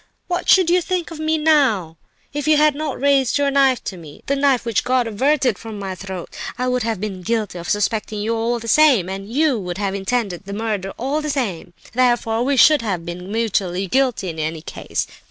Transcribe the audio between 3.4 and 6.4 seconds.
knife to me—the knife which God averted from my throat?